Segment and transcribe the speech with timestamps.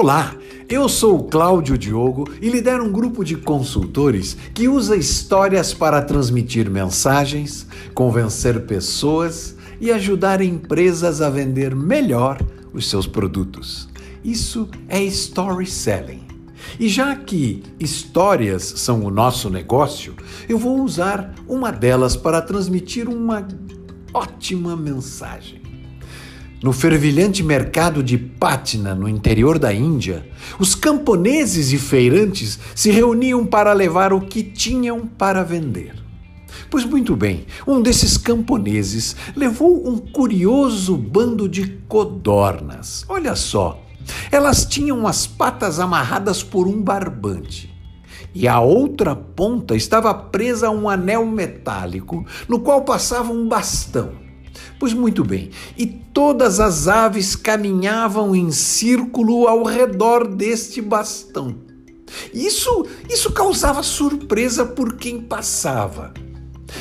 [0.00, 0.36] Olá,
[0.68, 6.00] eu sou o Cláudio Diogo e lidero um grupo de consultores que usa histórias para
[6.00, 12.40] transmitir mensagens, convencer pessoas e ajudar empresas a vender melhor
[12.72, 13.88] os seus produtos.
[14.22, 16.28] Isso é story selling.
[16.78, 20.14] E já que histórias são o nosso negócio,
[20.48, 23.48] eu vou usar uma delas para transmitir uma
[24.14, 25.67] ótima mensagem.
[26.60, 33.46] No fervilhante mercado de Patna, no interior da Índia, os camponeses e feirantes se reuniam
[33.46, 35.94] para levar o que tinham para vender.
[36.68, 43.04] Pois muito bem, um desses camponeses levou um curioso bando de codornas.
[43.08, 43.80] Olha só,
[44.32, 47.72] elas tinham as patas amarradas por um barbante.
[48.34, 54.27] E a outra ponta estava presa a um anel metálico, no qual passava um bastão.
[54.78, 61.56] Pois muito bem, e todas as aves caminhavam em círculo ao redor deste bastão.
[62.32, 66.14] Isso, isso causava surpresa por quem passava.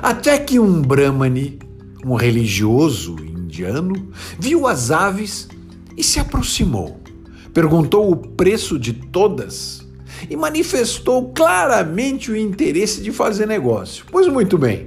[0.00, 1.58] Até que um Brahmani,
[2.04, 5.48] um religioso indiano, viu as aves
[5.96, 7.00] e se aproximou.
[7.52, 9.84] Perguntou o preço de todas
[10.28, 14.04] e manifestou claramente o interesse de fazer negócio.
[14.10, 14.84] Pois muito bem.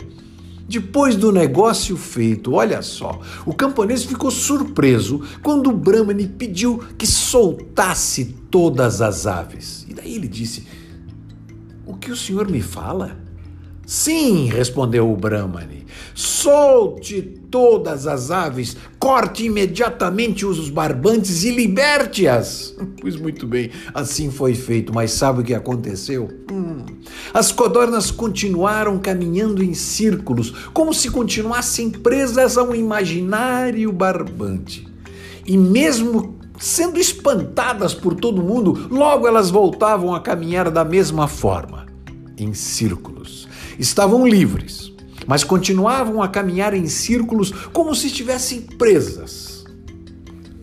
[0.67, 7.05] Depois do negócio feito, olha só, o camponês ficou surpreso quando o Brahmani pediu que
[7.05, 9.85] soltasse todas as aves.
[9.89, 10.65] E daí ele disse:
[11.85, 13.22] O que o senhor me fala?
[13.85, 15.85] Sim, respondeu o Brahmani.
[16.15, 22.75] Solte todas as aves, corte imediatamente os barbantes e liberte-as.
[23.03, 26.29] Pois muito bem, assim foi feito, mas sabe o que aconteceu?
[26.49, 26.85] Hum.
[27.33, 34.87] As codornas continuaram caminhando em círculos, como se continuassem presas a um imaginário barbante.
[35.45, 41.82] E mesmo sendo espantadas por todo mundo, logo elas voltavam a caminhar da mesma forma,
[42.37, 44.91] em círculos estavam livres,
[45.27, 49.65] mas continuavam a caminhar em círculos como se estivessem presas,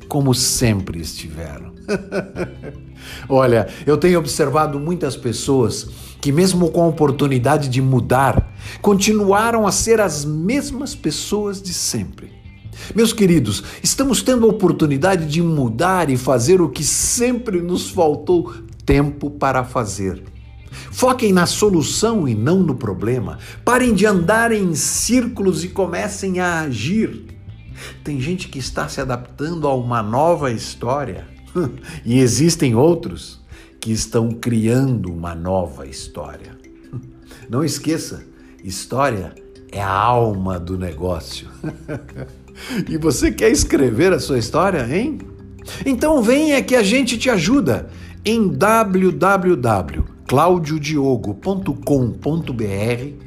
[0.08, 1.72] como sempre estiveram.
[3.28, 5.88] Olha, eu tenho observado muitas pessoas
[6.20, 12.30] que, mesmo com a oportunidade de mudar, continuaram a ser as mesmas pessoas de sempre.
[12.94, 18.54] Meus queridos, estamos tendo a oportunidade de mudar e fazer o que sempre nos faltou
[18.84, 20.22] tempo para fazer.
[21.00, 23.38] Foquem na solução e não no problema.
[23.64, 27.24] Parem de andar em círculos e comecem a agir.
[28.04, 31.26] Tem gente que está se adaptando a uma nova história
[32.04, 33.40] e existem outros
[33.80, 36.58] que estão criando uma nova história.
[37.48, 38.22] Não esqueça,
[38.62, 39.34] história
[39.72, 41.48] é a alma do negócio.
[42.86, 45.18] e você quer escrever a sua história, hein?
[45.86, 47.88] Então venha que a gente te ajuda
[48.22, 53.24] em www claudiodiogo.com.br,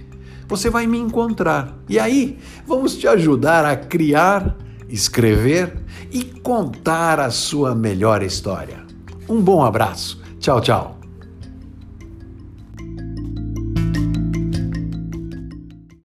[0.48, 1.78] você vai me encontrar.
[1.90, 4.56] E aí, vamos te ajudar a criar,
[4.88, 5.84] escrever
[6.14, 8.86] e contar a sua melhor história.
[9.28, 10.24] Um bom abraço.
[10.40, 11.03] Tchau, tchau.